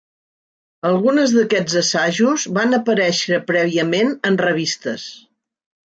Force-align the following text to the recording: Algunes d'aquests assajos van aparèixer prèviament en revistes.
Algunes 0.91 1.35
d'aquests 1.35 1.75
assajos 1.83 2.47
van 2.57 2.79
aparèixer 2.79 3.41
prèviament 3.53 4.11
en 4.31 4.41
revistes. 4.45 5.05